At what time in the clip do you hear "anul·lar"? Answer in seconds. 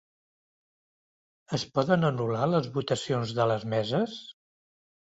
2.11-2.49